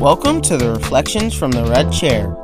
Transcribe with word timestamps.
Welcome 0.00 0.40
to 0.42 0.56
the 0.56 0.70
Reflections 0.70 1.34
from 1.34 1.50
the 1.50 1.66
Red 1.66 1.92
Chair. 1.92 2.34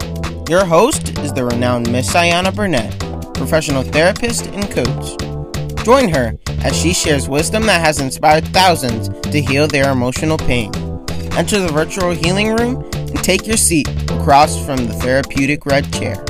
Your 0.46 0.66
host 0.66 1.18
is 1.20 1.32
the 1.32 1.46
renowned 1.46 1.90
Miss 1.90 2.12
Ayana 2.12 2.54
Burnett, 2.54 3.00
professional 3.32 3.82
therapist 3.82 4.48
and 4.48 4.70
coach. 4.70 5.16
Join 5.82 6.10
her 6.10 6.38
as 6.62 6.76
she 6.76 6.92
shares 6.92 7.30
wisdom 7.30 7.64
that 7.64 7.80
has 7.80 7.98
inspired 7.98 8.46
thousands 8.48 9.08
to 9.08 9.40
heal 9.40 9.66
their 9.66 9.90
emotional 9.90 10.36
pain. 10.36 10.70
Enter 11.32 11.58
the 11.60 11.72
virtual 11.72 12.10
healing 12.10 12.54
room 12.54 12.84
and 12.92 13.24
take 13.24 13.46
your 13.46 13.56
seat 13.56 13.88
across 14.10 14.62
from 14.62 14.86
the 14.86 14.92
therapeutic 14.92 15.64
red 15.64 15.90
chair. 15.94 16.22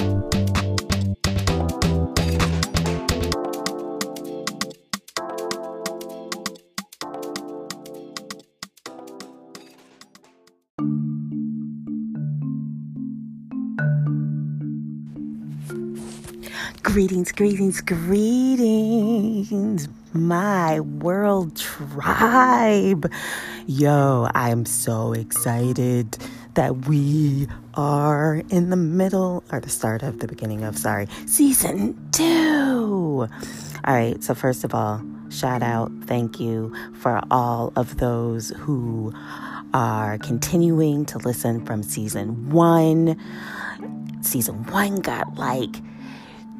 Greetings, 16.86 17.32
greetings, 17.32 17.80
greetings, 17.80 19.88
my 20.12 20.78
world 20.78 21.56
tribe. 21.56 23.10
Yo, 23.66 24.28
I 24.32 24.50
am 24.50 24.64
so 24.64 25.12
excited 25.12 26.16
that 26.54 26.86
we 26.86 27.48
are 27.74 28.40
in 28.50 28.70
the 28.70 28.76
middle 28.76 29.42
or 29.50 29.58
the 29.58 29.68
start 29.68 30.04
of 30.04 30.20
the 30.20 30.28
beginning 30.28 30.62
of, 30.62 30.78
sorry, 30.78 31.08
season 31.26 31.98
two. 32.12 33.28
All 33.84 33.94
right, 33.94 34.22
so 34.22 34.36
first 34.36 34.62
of 34.62 34.72
all, 34.72 35.02
shout 35.28 35.64
out, 35.64 35.90
thank 36.04 36.38
you 36.38 36.72
for 36.94 37.20
all 37.32 37.72
of 37.74 37.96
those 37.96 38.50
who 38.50 39.12
are 39.74 40.18
continuing 40.18 41.04
to 41.06 41.18
listen 41.18 41.66
from 41.66 41.82
season 41.82 42.48
one. 42.48 43.20
Season 44.22 44.64
one 44.66 45.00
got 45.00 45.34
like 45.34 45.74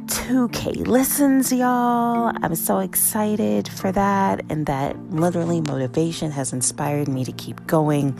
2K 0.06 0.86
listens, 0.86 1.52
y'all. 1.52 2.32
I'm 2.42 2.54
so 2.54 2.78
excited 2.78 3.68
for 3.68 3.90
that. 3.92 4.44
And 4.48 4.66
that 4.66 4.96
literally 5.10 5.60
motivation 5.60 6.30
has 6.30 6.52
inspired 6.52 7.08
me 7.08 7.24
to 7.24 7.32
keep 7.32 7.66
going 7.66 8.18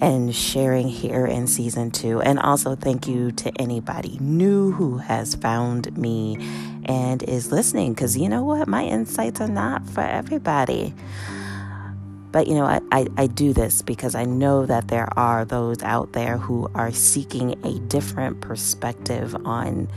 and 0.00 0.34
sharing 0.34 0.88
here 0.88 1.26
in 1.26 1.46
season 1.46 1.90
two. 1.90 2.20
And 2.22 2.38
also, 2.38 2.74
thank 2.74 3.06
you 3.06 3.32
to 3.32 3.52
anybody 3.60 4.18
new 4.20 4.72
who 4.72 4.98
has 4.98 5.34
found 5.34 5.96
me 5.96 6.36
and 6.86 7.22
is 7.22 7.52
listening. 7.52 7.92
Because 7.92 8.16
you 8.16 8.28
know 8.28 8.42
what? 8.42 8.66
My 8.66 8.84
insights 8.84 9.40
are 9.40 9.48
not 9.48 9.86
for 9.88 10.00
everybody. 10.00 10.94
But 12.32 12.48
you 12.48 12.54
know, 12.54 12.64
I, 12.64 12.80
I, 12.90 13.06
I, 13.16 13.26
do 13.28 13.52
this 13.52 13.80
because 13.80 14.16
I 14.16 14.24
know 14.24 14.66
that 14.66 14.88
there 14.88 15.08
are 15.16 15.44
those 15.44 15.80
out 15.84 16.14
there 16.14 16.36
who 16.36 16.68
are 16.74 16.90
seeking 16.90 17.52
a 17.64 17.78
different 17.86 18.40
perspective 18.40 19.36
on 19.46 19.88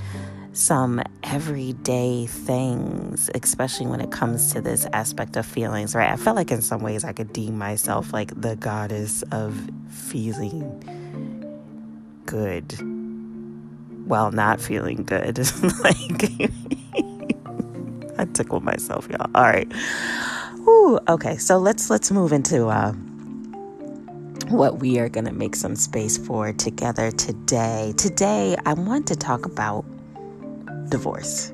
some 0.57 1.01
everyday 1.23 2.25
things, 2.27 3.29
especially 3.35 3.87
when 3.87 4.01
it 4.01 4.11
comes 4.11 4.53
to 4.53 4.61
this 4.61 4.87
aspect 4.93 5.37
of 5.37 5.45
feelings, 5.45 5.95
right? 5.95 6.11
I 6.11 6.17
felt 6.17 6.35
like 6.35 6.51
in 6.51 6.61
some 6.63 6.81
ways 6.81 7.03
I 7.03 7.13
could 7.13 7.31
deem 7.33 7.57
myself 7.57 8.13
like 8.13 8.39
the 8.39 8.55
goddess 8.55 9.23
of 9.31 9.69
feeling 9.89 10.83
good. 12.25 12.73
while 14.07 14.31
not 14.31 14.61
feeling 14.61 15.03
good. 15.03 15.39
like, 15.83 16.51
I 18.19 18.25
tickled 18.33 18.63
myself, 18.63 19.07
y'all. 19.09 19.29
All 19.35 19.43
right. 19.43 19.71
Ooh, 20.67 20.99
okay, 21.09 21.37
so 21.37 21.57
let's 21.57 21.89
let's 21.89 22.11
move 22.11 22.33
into 22.33 22.67
uh, 22.67 22.93
what 24.49 24.79
we 24.79 24.99
are 24.99 25.09
going 25.09 25.25
to 25.25 25.33
make 25.33 25.55
some 25.55 25.75
space 25.75 26.17
for 26.17 26.53
together 26.53 27.11
today. 27.11 27.93
Today, 27.97 28.57
I 28.65 28.73
want 28.73 29.07
to 29.07 29.15
talk 29.15 29.45
about 29.45 29.85
divorce. 30.89 31.51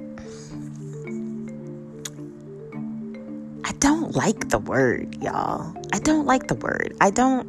I 3.65 3.71
don't 3.79 4.15
like 4.15 4.49
the 4.49 4.59
word, 4.59 5.15
y'all. 5.21 5.73
I 5.93 5.99
don't 5.99 6.25
like 6.25 6.47
the 6.47 6.55
word. 6.55 6.95
I 7.01 7.09
don't, 7.09 7.47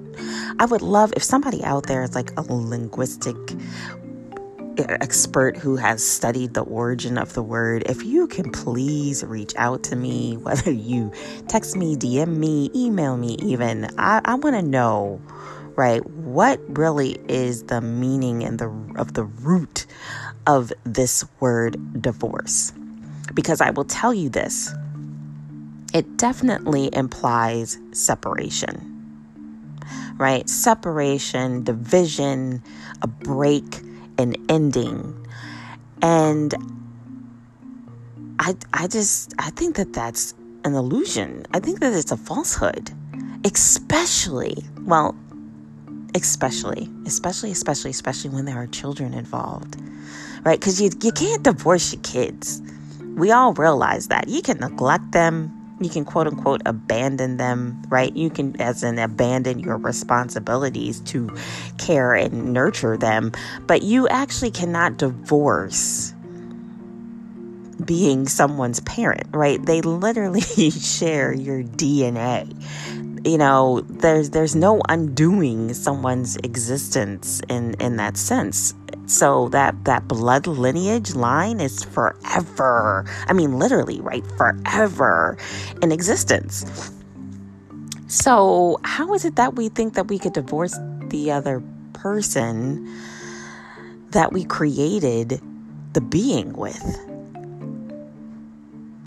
I 0.59 0.65
would 0.65 0.83
love 0.83 1.13
if 1.17 1.23
somebody 1.23 1.65
out 1.65 1.87
there 1.87 2.03
is 2.03 2.15
like 2.15 2.31
a 2.37 2.43
linguistic 2.43 3.37
expert 4.79 5.57
who 5.57 5.77
has 5.77 6.03
studied 6.05 6.55
the 6.55 6.63
origin 6.63 7.19
of 7.19 7.33
the 7.35 7.43
word, 7.43 7.85
if 7.87 8.05
you 8.05 8.27
can 8.27 8.51
please 8.51 9.25
reach 9.25 9.55
out 9.57 9.83
to 9.85 9.97
me, 9.97 10.37
whether 10.43 10.71
you 10.71 11.13
text 11.49 11.77
me, 11.77 11.97
DM 11.97 12.37
me, 12.37 12.71
email 12.75 13.17
me, 13.17 13.37
even, 13.43 13.89
I, 13.99 14.21
I 14.25 14.35
want 14.35 14.57
to 14.57 14.63
know, 14.63 15.21
right, 15.77 16.05
what 16.09 16.61
really 16.77 17.19
is 17.29 17.65
the 17.65 17.81
meaning 17.81 18.45
and 18.45 18.59
the 18.59 18.69
of 18.97 19.15
the 19.15 19.25
root 19.25 19.87
of 20.47 20.73
this 20.85 21.25
word 21.41 22.03
divorce. 22.03 22.73
Because 23.33 23.61
I 23.61 23.71
will 23.71 23.85
tell 23.85 24.13
you 24.13 24.29
this 24.29 24.73
it 25.95 26.17
definitely 26.17 26.91
implies 26.93 27.79
separation, 27.93 29.79
right? 30.17 30.49
Separation, 30.49 31.63
division, 31.63 32.63
a 33.01 33.07
break, 33.07 33.81
an 34.19 34.35
ending. 34.49 35.27
And 36.03 36.53
I, 38.41 38.57
I 38.73 38.89
just, 38.89 39.35
I 39.39 39.51
think 39.51 39.77
that 39.77 39.93
that's 39.93 40.35
an 40.65 40.75
illusion. 40.75 41.47
I 41.55 41.61
think 41.61 41.79
that 41.79 41.93
it's 41.93 42.11
a 42.11 42.17
falsehood, 42.17 42.91
especially, 43.45 44.57
well, 44.81 45.15
especially, 46.15 46.89
especially, 47.07 47.51
especially, 47.51 47.91
especially 47.91 48.31
when 48.31 48.45
there 48.45 48.57
are 48.57 48.67
children 48.67 49.15
involved 49.15 49.77
right? 50.45 50.61
Because 50.61 50.81
you, 50.81 50.91
you 51.03 51.13
can't 51.13 51.43
divorce 51.43 51.93
your 51.93 52.03
kids. 52.03 52.63
We 53.01 53.31
all 53.31 53.53
realize 53.55 54.09
that. 54.09 54.29
You 54.29 54.43
can 54.43 54.59
neglect 54.59 55.13
them. 55.13 55.51
You 55.81 55.91
can 55.91 56.05
quote 56.05 56.27
unquote 56.27 56.63
abandon 56.67 57.37
them, 57.37 57.83
right? 57.89 58.15
You 58.15 58.31
can, 58.31 58.61
as 58.61 58.83
in, 58.85 58.99
abandon 58.99 59.59
your 59.59 59.77
responsibilities 59.77 61.01
to 61.01 61.37
care 61.79 62.15
and 62.15 62.53
nurture 62.53 62.97
them, 62.97 63.33
but 63.67 63.83
you 63.83 64.07
actually 64.09 64.53
cannot 64.53 64.99
divorce 64.99 66.15
being 67.85 68.29
someone's 68.29 68.81
parent, 68.81 69.27
right? 69.33 69.65
They 69.65 69.81
literally 69.81 70.41
share 70.71 71.33
your 71.33 71.63
DNA. 71.63 72.55
You 73.25 73.39
know, 73.39 73.81
there's 73.89 74.31
there's 74.31 74.55
no 74.55 74.83
undoing 74.89 75.73
someone's 75.73 76.37
existence 76.45 77.41
in 77.49 77.75
in 77.81 77.97
that 77.97 78.17
sense. 78.17 78.75
So 79.07 79.49
that 79.49 79.85
that 79.85 80.09
blood 80.09 80.47
lineage 80.47 81.15
line 81.15 81.61
is 81.61 81.85
forever. 81.85 83.05
I 83.27 83.33
mean 83.33 83.59
literally, 83.59 84.01
right? 84.01 84.27
Forever 84.37 85.39
in 85.83 85.91
existence. 85.91 86.93
So, 88.07 88.79
how 88.85 89.15
is 89.15 89.25
it 89.25 89.37
that 89.37 89.57
we 89.57 89.71
think 89.71 89.95
that 89.95 90.09
we 90.09 90.19
could 90.19 90.35
divorce 90.35 90.79
the 91.09 91.33
other 91.33 91.63
person 91.95 92.87
that 94.11 94.33
we 94.33 94.45
created 94.45 95.41
the 95.95 96.01
being 96.01 96.53
with? 96.53 97.14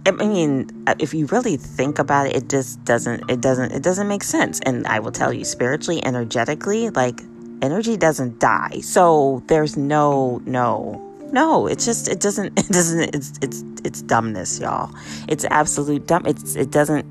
I 0.07 0.11
mean, 0.11 0.69
uh, 0.87 0.95
if 0.99 1.13
you 1.13 1.25
really 1.27 1.57
think 1.57 1.99
about 1.99 2.27
it, 2.27 2.35
it 2.35 2.49
just 2.49 2.81
doesn't 2.85 3.29
it 3.29 3.41
doesn't 3.41 3.73
it 3.73 3.83
doesn't 3.83 4.07
make 4.07 4.23
sense. 4.23 4.61
And 4.61 4.87
I 4.87 4.99
will 4.99 5.11
tell 5.11 5.33
you 5.33 5.43
spiritually, 5.43 6.03
energetically, 6.05 6.89
like 6.91 7.21
energy 7.61 7.97
doesn't 7.97 8.39
die. 8.39 8.79
So 8.79 9.43
there's 9.47 9.75
no 9.75 10.41
no 10.45 11.03
no, 11.33 11.67
it's 11.67 11.83
just 11.83 12.07
it 12.07 12.21
doesn't 12.21 12.47
it 12.57 12.67
doesn't 12.69 13.15
it's 13.15 13.33
it's 13.41 13.63
it's 13.83 14.01
dumbness, 14.01 14.59
y'all. 14.59 14.89
It's 15.27 15.43
absolute 15.45 16.07
dumb. 16.07 16.25
It's 16.25 16.55
it 16.55 16.71
doesn't 16.71 17.05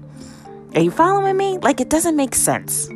Are 0.75 0.81
you 0.81 0.91
following 0.91 1.37
me? 1.37 1.59
Like 1.59 1.83
it 1.83 1.91
doesn't 1.91 2.17
make 2.17 2.35
sense. 2.35 2.89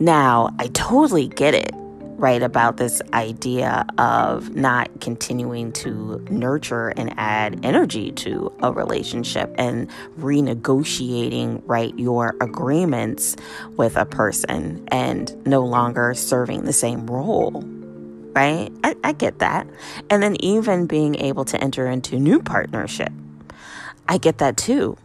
Now, 0.00 0.50
I 0.58 0.66
totally 0.74 1.28
get 1.28 1.54
it 1.54 1.72
right 2.16 2.42
about 2.42 2.76
this 2.76 3.02
idea 3.12 3.86
of 3.98 4.54
not 4.54 4.88
continuing 5.00 5.72
to 5.72 6.18
nurture 6.30 6.88
and 6.90 7.12
add 7.16 7.60
energy 7.64 8.12
to 8.12 8.52
a 8.62 8.72
relationship 8.72 9.54
and 9.58 9.90
renegotiating 10.18 11.62
right 11.66 11.98
your 11.98 12.36
agreements 12.40 13.36
with 13.76 13.96
a 13.96 14.06
person 14.06 14.86
and 14.88 15.46
no 15.46 15.60
longer 15.64 16.14
serving 16.14 16.64
the 16.64 16.72
same 16.72 17.06
role 17.06 17.62
right? 18.36 18.72
I, 18.82 18.96
I 19.04 19.12
get 19.12 19.38
that. 19.38 19.64
And 20.10 20.20
then 20.20 20.36
even 20.40 20.88
being 20.88 21.14
able 21.14 21.44
to 21.44 21.62
enter 21.62 21.86
into 21.86 22.18
new 22.18 22.42
partnership 22.42 23.12
i 24.08 24.18
get 24.18 24.38
that 24.38 24.56
too. 24.56 24.96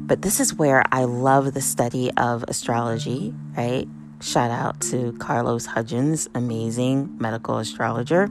But 0.00 0.22
this 0.22 0.40
is 0.40 0.52
where 0.52 0.82
I 0.90 1.04
love 1.04 1.54
the 1.54 1.60
study 1.60 2.10
of 2.16 2.44
astrology, 2.48 3.32
right? 3.56 3.88
Shout 4.20 4.50
out 4.50 4.80
to 4.82 5.12
Carlos 5.18 5.66
Hudgens, 5.66 6.28
amazing 6.34 7.16
medical 7.20 7.58
astrologer. 7.58 8.28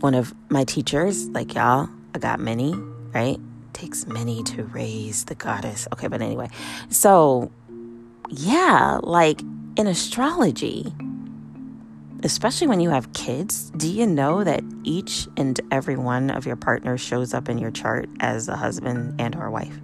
One 0.00 0.14
of 0.14 0.34
my 0.48 0.64
teachers, 0.64 1.28
like 1.28 1.54
y'all, 1.54 1.88
I 2.14 2.18
got 2.18 2.40
many, 2.40 2.74
right? 3.14 3.38
Takes 3.72 4.06
many 4.06 4.42
to 4.44 4.64
raise 4.64 5.24
the 5.24 5.34
goddess. 5.34 5.88
Okay, 5.92 6.08
but 6.08 6.20
anyway, 6.20 6.50
so 6.88 7.50
yeah, 8.28 9.00
like 9.02 9.40
in 9.76 9.86
astrology, 9.86 10.92
especially 12.22 12.66
when 12.66 12.80
you 12.80 12.90
have 12.90 13.12
kids, 13.12 13.70
do 13.70 13.90
you 13.90 14.06
know 14.06 14.44
that 14.44 14.62
each 14.84 15.26
and 15.36 15.58
every 15.70 15.96
one 15.96 16.30
of 16.30 16.46
your 16.46 16.56
partners 16.56 17.00
shows 17.00 17.32
up 17.32 17.48
in 17.48 17.58
your 17.58 17.70
chart 17.70 18.08
as 18.20 18.46
a 18.48 18.56
husband 18.56 19.20
and 19.20 19.34
or 19.36 19.50
wife? 19.50 19.78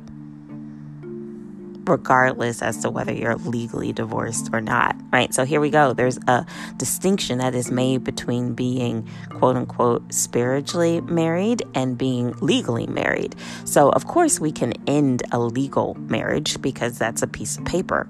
Regardless 1.86 2.62
as 2.62 2.78
to 2.78 2.90
whether 2.90 3.12
you're 3.12 3.36
legally 3.36 3.92
divorced 3.92 4.50
or 4.52 4.60
not, 4.60 4.96
right? 5.12 5.32
So 5.32 5.44
here 5.44 5.60
we 5.60 5.70
go. 5.70 5.92
There's 5.92 6.18
a 6.26 6.46
distinction 6.76 7.38
that 7.38 7.54
is 7.54 7.70
made 7.70 8.04
between 8.04 8.54
being 8.54 9.08
quote 9.30 9.56
unquote 9.56 10.12
spiritually 10.12 11.00
married 11.02 11.62
and 11.74 11.96
being 11.96 12.32
legally 12.40 12.86
married. 12.86 13.34
So, 13.64 13.90
of 13.90 14.06
course, 14.06 14.40
we 14.40 14.52
can 14.52 14.74
end 14.86 15.22
a 15.32 15.38
legal 15.38 15.94
marriage 15.94 16.60
because 16.60 16.98
that's 16.98 17.22
a 17.22 17.26
piece 17.26 17.58
of 17.58 17.64
paper. 17.64 18.08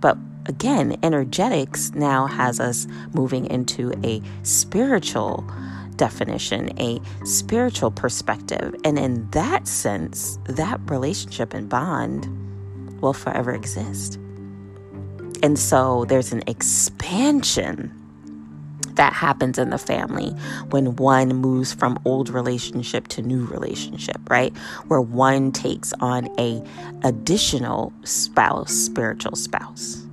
But 0.00 0.18
again, 0.46 0.96
energetics 1.02 1.92
now 1.94 2.26
has 2.26 2.60
us 2.60 2.86
moving 3.12 3.46
into 3.46 3.92
a 4.04 4.22
spiritual 4.42 5.44
definition, 5.96 6.78
a 6.78 7.00
spiritual 7.24 7.90
perspective. 7.90 8.74
And 8.84 8.98
in 8.98 9.28
that 9.30 9.66
sense, 9.66 10.38
that 10.44 10.78
relationship 10.90 11.54
and 11.54 11.68
bond 11.68 12.28
will 13.00 13.12
forever 13.12 13.52
exist. 13.52 14.18
And 15.42 15.58
so 15.58 16.04
there's 16.06 16.32
an 16.32 16.42
expansion 16.46 17.92
that 18.94 19.12
happens 19.12 19.58
in 19.58 19.70
the 19.70 19.78
family 19.78 20.30
when 20.70 20.96
one 20.96 21.28
moves 21.28 21.72
from 21.72 21.98
old 22.04 22.28
relationship 22.30 23.08
to 23.08 23.22
new 23.22 23.44
relationship, 23.46 24.18
right? 24.28 24.56
Where 24.88 25.00
one 25.00 25.52
takes 25.52 25.92
on 26.00 26.28
a 26.38 26.62
additional 27.04 27.92
spouse, 28.04 28.72
spiritual 28.72 29.36
spouse. 29.36 30.06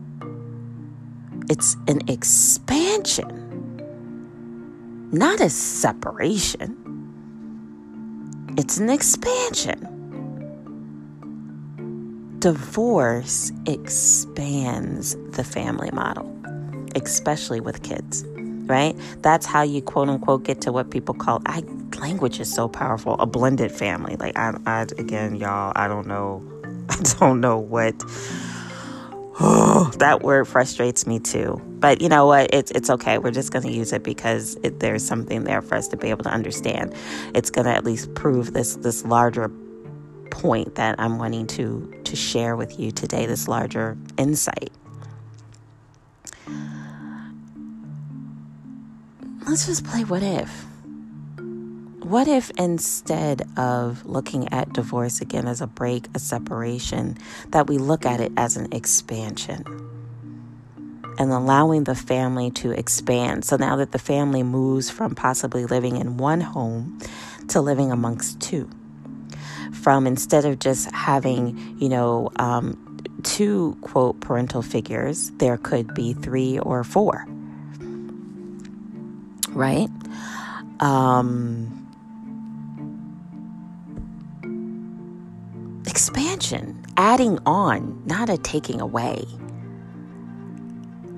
It's 1.49 1.75
an 1.87 2.01
expansion, 2.09 3.39
not 5.11 5.39
a 5.39 5.49
separation. 5.49 6.79
It's 8.57 8.77
an 8.77 8.89
expansion 8.89 9.92
divorce 12.43 13.53
expands 13.67 15.15
the 15.31 15.45
family 15.45 15.89
model, 15.93 16.29
especially 16.93 17.61
with 17.61 17.83
kids, 17.83 18.25
right? 18.65 18.97
That's 19.21 19.45
how 19.45 19.61
you 19.61 19.81
quote 19.81 20.09
unquote 20.09 20.43
get 20.43 20.59
to 20.63 20.73
what 20.73 20.91
people 20.91 21.15
call, 21.15 21.41
I, 21.45 21.63
language 22.01 22.41
is 22.41 22.53
so 22.53 22.67
powerful, 22.67 23.15
a 23.19 23.25
blended 23.25 23.71
family. 23.71 24.17
Like, 24.17 24.37
I, 24.37 24.57
I 24.65 24.81
again, 24.97 25.37
y'all, 25.37 25.71
I 25.77 25.87
don't 25.87 26.05
know, 26.05 26.43
I 26.89 26.97
don't 27.17 27.39
know 27.39 27.57
what. 27.57 27.95
Oh, 29.39 29.89
that 29.99 30.21
word 30.21 30.45
frustrates 30.45 31.07
me 31.07 31.19
too. 31.19 31.61
But 31.79 32.01
you 32.01 32.09
know 32.09 32.25
what? 32.25 32.53
It's 32.53 32.71
it's 32.71 32.89
okay. 32.89 33.19
We're 33.19 33.31
just 33.31 33.53
going 33.53 33.63
to 33.63 33.71
use 33.71 33.93
it 33.93 34.03
because 34.03 34.57
it, 34.63 34.81
there's 34.81 35.05
something 35.05 35.45
there 35.45 35.61
for 35.61 35.75
us 35.75 35.87
to 35.89 35.97
be 35.97 36.09
able 36.09 36.23
to 36.23 36.29
understand. 36.29 36.93
It's 37.33 37.49
going 37.49 37.65
to 37.65 37.73
at 37.73 37.85
least 37.85 38.13
prove 38.15 38.51
this 38.51 38.75
this 38.75 39.05
larger 39.05 39.49
point 40.33 40.75
that 40.75 40.95
I'm 40.99 41.19
wanting 41.19 41.45
to 41.47 42.01
to 42.03 42.15
share 42.15 42.55
with 42.55 42.79
you 42.79 42.91
today 42.91 43.27
this 43.27 43.47
larger 43.47 43.95
insight. 44.17 44.71
Let's 49.47 49.67
just 49.67 49.85
play 49.85 50.03
what 50.03 50.23
if. 50.23 50.65
What 52.03 52.27
if 52.27 52.49
instead 52.57 53.47
of 53.57 54.05
looking 54.05 54.51
at 54.51 54.73
divorce 54.73 55.21
again 55.21 55.47
as 55.47 55.61
a 55.61 55.67
break, 55.67 56.07
a 56.15 56.19
separation, 56.19 57.17
that 57.49 57.67
we 57.67 57.77
look 57.77 58.05
at 58.05 58.19
it 58.19 58.31
as 58.35 58.57
an 58.57 58.73
expansion 58.73 59.63
and 61.19 61.31
allowing 61.31 61.83
the 61.83 61.95
family 61.95 62.49
to 62.51 62.71
expand? 62.71 63.45
So 63.45 63.55
now 63.55 63.75
that 63.75 63.91
the 63.91 63.99
family 63.99 64.43
moves 64.43 64.89
from 64.89 65.13
possibly 65.13 65.65
living 65.65 65.97
in 65.97 66.17
one 66.17 66.41
home 66.41 66.99
to 67.49 67.61
living 67.61 67.91
amongst 67.91 68.41
two 68.41 68.67
from 69.73 70.07
instead 70.07 70.45
of 70.45 70.59
just 70.59 70.89
having, 70.91 71.77
you 71.79 71.89
know, 71.89 72.29
um, 72.37 72.77
two 73.23 73.77
quote 73.81 74.19
parental 74.19 74.61
figures, 74.61 75.31
there 75.37 75.57
could 75.57 75.93
be 75.93 76.13
three 76.13 76.59
or 76.59 76.83
four. 76.83 77.25
Right? 79.49 79.89
Um, 80.79 81.89
expansion, 85.87 86.83
adding 86.97 87.39
on, 87.45 88.01
not 88.05 88.29
a 88.29 88.37
taking 88.37 88.81
away. 88.81 89.25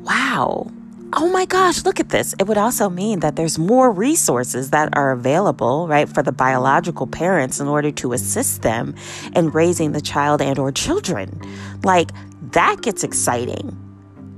Wow 0.03 0.71
oh 1.15 1.29
my 1.29 1.45
gosh, 1.45 1.85
look 1.85 1.99
at 1.99 2.09
this. 2.09 2.35
It 2.39 2.47
would 2.47 2.57
also 2.57 2.89
mean 2.89 3.21
that 3.21 3.35
there's 3.35 3.57
more 3.57 3.91
resources 3.91 4.71
that 4.71 4.89
are 4.93 5.11
available, 5.11 5.87
right, 5.87 6.07
for 6.09 6.21
the 6.21 6.31
biological 6.31 7.07
parents 7.07 7.59
in 7.59 7.67
order 7.67 7.91
to 7.91 8.13
assist 8.13 8.61
them 8.61 8.95
in 9.35 9.49
raising 9.49 9.93
the 9.93 10.01
child 10.01 10.41
and 10.41 10.59
or 10.59 10.71
children. 10.71 11.41
Like 11.83 12.11
that 12.51 12.81
gets 12.81 13.03
exciting. 13.03 13.81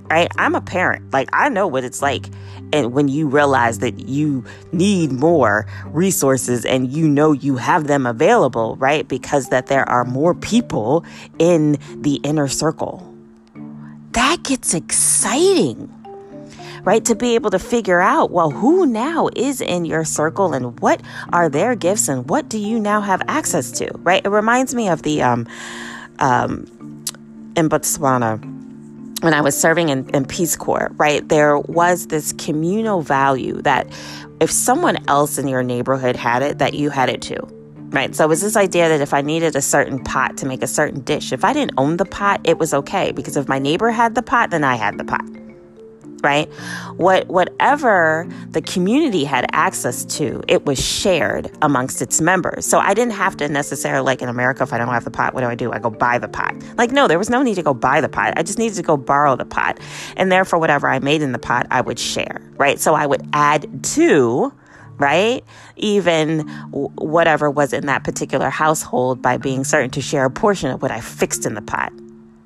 Right? 0.09 0.31
I'm 0.38 0.56
a 0.56 0.62
parent. 0.62 1.12
Like 1.12 1.27
I 1.33 1.50
know 1.50 1.68
what 1.68 1.83
it's 1.83 2.01
like 2.01 2.27
and 2.74 2.94
when 2.94 3.07
you 3.07 3.27
realize 3.27 3.80
that 3.80 4.07
you 4.07 4.44
need 4.71 5.12
more 5.12 5.65
resources 5.85 6.65
and 6.65 6.91
you 6.91 7.07
know 7.07 7.31
you 7.31 7.57
have 7.57 7.88
them 7.88 8.06
available, 8.06 8.75
right? 8.75 9.07
Because 9.07 9.50
that 9.50 9.68
there 9.68 9.88
are 9.89 10.03
more 10.03 10.33
people 10.33 11.06
in 11.39 11.77
the 11.95 12.15
inner 12.23 12.47
circle. 12.47 13.03
That 14.12 14.44
gets 14.44 14.73
exciting 14.73 15.94
right? 16.87 17.03
To 17.03 17.15
be 17.15 17.35
able 17.35 17.49
to 17.49 17.59
figure 17.59 17.99
out, 17.99 18.31
well, 18.31 18.49
who 18.49 18.85
now 18.85 19.27
is 19.35 19.59
in 19.59 19.83
your 19.83 20.05
circle 20.05 20.53
and 20.53 20.79
what 20.79 21.01
are 21.33 21.49
their 21.49 21.75
gifts 21.75 22.07
and 22.07 22.29
what 22.29 22.47
do 22.47 22.57
you 22.57 22.79
now 22.79 23.01
have 23.01 23.21
access 23.27 23.71
to, 23.71 23.91
right? 23.97 24.25
It 24.25 24.29
reminds 24.29 24.73
me 24.73 24.87
of 24.87 25.01
the, 25.01 25.21
um, 25.21 25.45
um, 26.19 26.63
in 27.57 27.67
Botswana, 27.67 28.39
when 29.21 29.33
I 29.33 29.41
was 29.41 29.59
serving 29.59 29.89
in, 29.89 30.09
in 30.11 30.23
Peace 30.25 30.55
Corps, 30.55 30.89
right, 30.93 31.27
there 31.27 31.59
was 31.59 32.07
this 32.07 32.31
communal 32.31 33.01
value 33.01 33.61
that 33.63 33.85
if 34.39 34.49
someone 34.49 34.97
else 35.09 35.37
in 35.37 35.49
your 35.49 35.63
neighborhood 35.63 36.15
had 36.15 36.41
it, 36.41 36.57
that 36.59 36.73
you 36.73 36.89
had 36.89 37.09
it 37.09 37.21
too. 37.21 37.41
Right. 37.89 38.15
So 38.15 38.23
it 38.23 38.27
was 38.27 38.41
this 38.41 38.56
idea 38.56 38.87
that 38.87 39.01
if 39.01 39.13
I 39.13 39.21
needed 39.21 39.57
a 39.57 39.61
certain 39.61 40.01
pot 40.03 40.37
to 40.37 40.45
make 40.45 40.63
a 40.63 40.67
certain 40.67 41.01
dish, 41.01 41.33
if 41.33 41.44
I 41.44 41.51
didn't 41.51 41.73
own 41.77 41.97
the 41.97 42.06
pot, 42.06 42.39
it 42.45 42.59
was 42.59 42.73
okay 42.73 43.11
because 43.11 43.35
if 43.35 43.49
my 43.49 43.59
neighbor 43.59 43.91
had 43.91 44.15
the 44.15 44.21
pot, 44.21 44.51
then 44.51 44.63
I 44.63 44.75
had 44.75 44.97
the 44.97 45.06
pot 45.06 45.25
right? 46.21 46.47
What 46.97 47.28
whatever 47.28 48.28
the 48.50 48.62
community 48.62 49.24
had 49.24 49.45
access 49.52 50.06
to, 50.18 50.44
it 50.47 50.66
was 50.66 50.83
shared 50.83 51.52
amongst 51.62 52.02
its 52.02 52.21
members. 52.21 52.66
So 52.66 52.80
I 52.80 52.94
didn't 52.94 53.14
have 53.14 53.38
to 53.38 53.50
necessarily 53.50 54.06
like 54.06 54.21
in 54.21 54.30
America 54.30 54.64
if 54.64 54.74
I 54.74 54.78
don't 54.78 54.88
have 54.88 55.04
the 55.04 55.12
pot, 55.12 55.33
what 55.33 55.42
do 55.42 55.47
I 55.47 55.56
do? 55.56 55.71
I 55.71 55.80
go 55.80 55.90
buy 55.90 56.18
the 56.18 56.28
pot. 56.28 56.56
Like 56.78 56.92
no, 56.92 57.07
there 57.07 57.18
was 57.18 57.30
no 57.30 57.42
need 57.44 57.56
to 57.56 57.64
go 57.64 57.74
buy 57.74 58.02
the 58.02 58.09
pot. 58.09 58.33
I 58.38 58.44
just 58.44 58.57
needed 58.57 58.76
to 58.76 58.83
go 58.83 58.97
borrow 58.97 59.36
the 59.36 59.45
pot. 59.45 59.80
And 60.16 60.31
therefore 60.31 60.59
whatever 60.59 60.90
I 60.90 61.00
made 61.00 61.21
in 61.21 61.31
the 61.31 61.40
pot, 61.40 61.68
I 61.71 61.81
would 61.81 62.00
share, 62.00 62.42
right? 62.57 62.80
So 62.80 62.94
I 62.95 63.06
would 63.06 63.28
add 63.33 63.83
to 63.95 64.54
right? 65.00 65.44
Even 65.76 66.40
whatever 66.71 67.52
was 67.52 67.71
in 67.71 67.86
that 67.86 68.04
particular 68.04 68.50
household 68.50 69.21
by 69.21 69.38
being 69.38 69.64
certain 69.64 69.92
to 69.92 70.02
share 70.02 70.26
a 70.26 70.30
portion 70.31 70.71
of 70.71 70.81
what 70.81 70.90
I 70.90 71.02
fixed 71.02 71.45
in 71.45 71.54
the 71.54 71.62
pot 71.62 71.94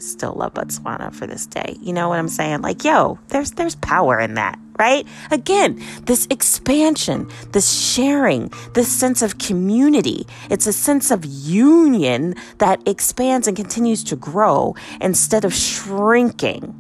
still 0.02 0.34
love 0.34 0.54
Botswana 0.54 1.14
for 1.14 1.28
this 1.28 1.46
day. 1.46 1.78
You 1.82 1.94
know 1.94 2.10
what 2.10 2.20
I'm 2.20 2.28
saying? 2.28 2.62
Like, 2.62 2.84
yo, 2.84 3.20
there's 3.30 3.52
there's 3.52 3.76
power 3.76 4.20
in 4.20 4.36
that, 4.36 4.60
right? 4.78 5.08
Again, 5.30 5.82
this 6.04 6.28
expansion, 6.30 7.30
this 7.52 7.72
sharing, 7.72 8.52
this 8.74 8.88
sense 8.88 9.22
of 9.22 9.38
community. 9.38 10.26
It's 10.50 10.68
a 10.68 10.74
sense 10.74 11.12
of 11.12 11.26
union 11.26 12.36
that 12.58 12.86
expands 12.88 13.48
and 13.48 13.56
continues 13.56 14.04
to 14.06 14.16
grow 14.16 14.76
instead 15.00 15.46
of 15.46 15.54
shrinking 15.54 16.76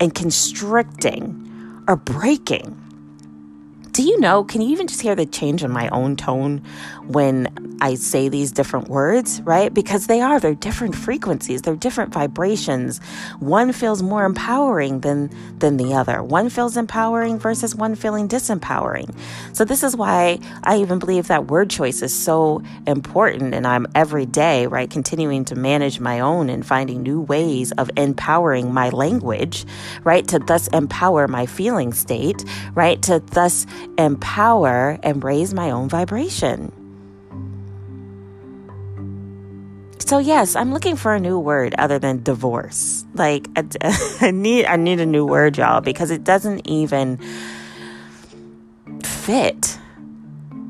and 0.00 0.14
constricting 0.14 1.84
or 1.88 1.96
breaking. 1.96 2.87
Do 3.98 4.04
you 4.04 4.20
know? 4.20 4.44
Can 4.44 4.60
you 4.60 4.68
even 4.68 4.86
just 4.86 5.00
hear 5.00 5.16
the 5.16 5.26
change 5.26 5.64
in 5.64 5.72
my 5.72 5.88
own 5.88 6.14
tone 6.14 6.62
when 7.08 7.48
I 7.80 7.94
say 7.94 8.28
these 8.28 8.52
different 8.52 8.88
words, 8.88 9.40
right? 9.42 9.72
Because 9.72 10.06
they 10.06 10.20
are, 10.20 10.38
they're 10.38 10.54
different 10.54 10.94
frequencies, 10.94 11.62
they're 11.62 11.76
different 11.76 12.12
vibrations. 12.12 13.00
One 13.40 13.72
feels 13.72 14.02
more 14.02 14.24
empowering 14.24 15.00
than 15.00 15.30
than 15.58 15.78
the 15.78 15.94
other. 15.94 16.22
One 16.22 16.48
feels 16.48 16.76
empowering 16.76 17.38
versus 17.38 17.74
one 17.74 17.96
feeling 17.96 18.28
disempowering. 18.28 19.16
So 19.52 19.64
this 19.64 19.82
is 19.82 19.96
why 19.96 20.38
I 20.62 20.78
even 20.78 20.98
believe 20.98 21.28
that 21.28 21.46
word 21.46 21.70
choice 21.70 22.02
is 22.02 22.14
so 22.14 22.62
important 22.86 23.54
and 23.54 23.66
I'm 23.66 23.86
every 23.94 24.26
day, 24.26 24.66
right, 24.66 24.88
continuing 24.88 25.44
to 25.46 25.56
manage 25.56 25.98
my 25.98 26.20
own 26.20 26.50
and 26.50 26.64
finding 26.64 27.02
new 27.02 27.20
ways 27.20 27.72
of 27.72 27.90
empowering 27.96 28.72
my 28.72 28.90
language, 28.90 29.64
right, 30.04 30.26
to 30.28 30.38
thus 30.38 30.68
empower 30.68 31.26
my 31.26 31.46
feeling 31.46 31.92
state, 31.92 32.44
right, 32.74 33.00
to 33.02 33.20
thus 33.32 33.66
empower 33.96 34.98
and 35.02 35.22
raise 35.22 35.54
my 35.54 35.70
own 35.70 35.88
vibration. 35.88 36.72
So 40.08 40.18
yes, 40.18 40.56
I'm 40.56 40.72
looking 40.72 40.96
for 40.96 41.14
a 41.14 41.20
new 41.20 41.38
word 41.38 41.74
other 41.76 41.98
than 41.98 42.22
divorce. 42.22 43.04
Like 43.14 43.46
I, 43.56 43.64
I 44.22 44.30
need 44.30 44.64
I 44.64 44.76
need 44.76 45.00
a 45.00 45.06
new 45.06 45.26
word, 45.26 45.58
y'all, 45.58 45.82
because 45.82 46.10
it 46.10 46.24
doesn't 46.24 46.66
even 46.66 47.18
fit. 49.02 49.78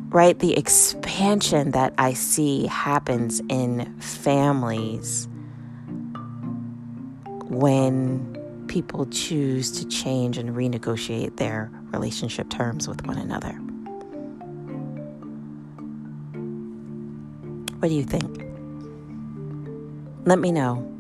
Right? 0.09 0.37
The 0.39 0.57
expansion 0.57 1.71
that 1.73 1.95
I 1.99 2.15
see 2.15 2.67
happens 2.67 3.41
in 3.49 4.01
families 4.01 5.29
when 7.45 8.35
people 8.67 9.07
choose 9.07 9.71
to 9.73 9.87
change 9.87 10.37
and 10.37 10.51
renegotiate 10.51 11.37
their 11.37 11.71
relationship 11.93 12.49
terms 12.51 12.89
with 12.89 13.07
one 13.07 13.19
another. 13.19 13.53
What 17.79 17.89
do 17.89 17.95
you 17.95 18.05
think? 18.05 18.45
Let 20.25 20.39
me 20.39 20.51
know. 20.53 20.98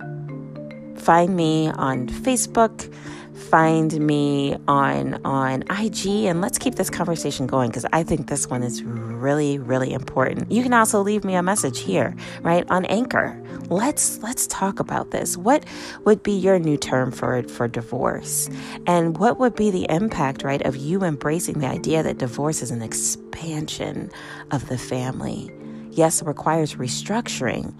Find 1.08 1.34
me 1.34 1.70
on 1.70 2.06
Facebook, 2.06 2.94
find 3.34 3.98
me 3.98 4.58
on 4.68 5.18
on 5.24 5.62
IG 5.70 6.26
and 6.26 6.42
let's 6.42 6.58
keep 6.58 6.74
this 6.74 6.90
conversation 6.90 7.46
going 7.46 7.70
because 7.70 7.86
I 7.94 8.02
think 8.02 8.28
this 8.28 8.46
one 8.48 8.62
is 8.62 8.82
really 8.82 9.58
really 9.58 9.94
important. 9.94 10.52
You 10.52 10.62
can 10.62 10.74
also 10.74 11.00
leave 11.00 11.24
me 11.24 11.34
a 11.34 11.42
message 11.42 11.80
here, 11.80 12.14
right? 12.42 12.70
On 12.70 12.84
Anchor. 12.84 13.42
Let's 13.70 14.18
let's 14.18 14.46
talk 14.48 14.80
about 14.80 15.10
this. 15.10 15.34
What 15.38 15.64
would 16.04 16.22
be 16.22 16.32
your 16.32 16.58
new 16.58 16.76
term 16.76 17.10
for 17.10 17.42
for 17.44 17.68
divorce? 17.68 18.50
And 18.86 19.16
what 19.16 19.38
would 19.38 19.54
be 19.54 19.70
the 19.70 19.86
impact, 19.88 20.42
right, 20.42 20.60
of 20.66 20.76
you 20.76 21.04
embracing 21.04 21.60
the 21.60 21.68
idea 21.68 22.02
that 22.02 22.18
divorce 22.18 22.60
is 22.60 22.70
an 22.70 22.82
expansion 22.82 24.10
of 24.50 24.68
the 24.68 24.76
family? 24.76 25.50
Yes, 25.90 26.20
it 26.20 26.26
requires 26.26 26.74
restructuring, 26.74 27.72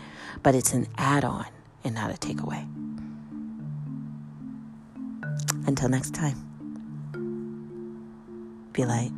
but 0.42 0.54
it's 0.54 0.72
an 0.72 0.86
add-on 0.96 1.44
and 1.84 1.94
not 1.94 2.10
a 2.10 2.14
takeaway. 2.14 2.77
Until 5.68 5.90
next 5.90 6.14
time, 6.14 6.34
be 8.72 8.86
light. 8.86 9.12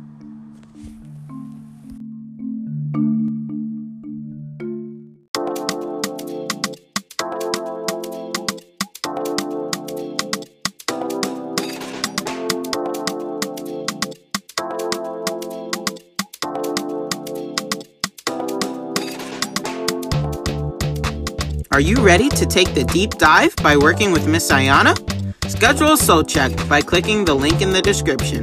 Are 21.71 21.79
you 21.79 21.95
ready 22.01 22.27
to 22.27 22.45
take 22.45 22.73
the 22.73 22.83
deep 22.91 23.11
dive 23.11 23.55
by 23.63 23.77
working 23.77 24.11
with 24.11 24.27
Miss 24.27 24.51
Ayana? 24.51 25.10
Schedule 25.51 25.91
a 25.91 25.97
soul 25.97 26.23
check 26.23 26.51
by 26.69 26.79
clicking 26.79 27.25
the 27.25 27.33
link 27.33 27.61
in 27.61 27.73
the 27.73 27.81
description. 27.81 28.41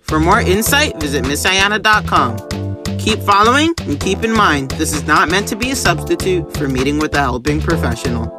For 0.00 0.18
more 0.18 0.40
insight, 0.40 0.98
visit 0.98 1.22
missayana.com. 1.24 2.38
Keep 2.98 3.18
following 3.18 3.74
and 3.80 4.00
keep 4.00 4.24
in 4.24 4.32
mind 4.32 4.70
this 4.72 4.94
is 4.94 5.06
not 5.06 5.28
meant 5.28 5.46
to 5.48 5.56
be 5.56 5.72
a 5.72 5.76
substitute 5.76 6.56
for 6.56 6.66
meeting 6.66 6.98
with 6.98 7.14
a 7.14 7.18
helping 7.18 7.60
professional. 7.60 8.34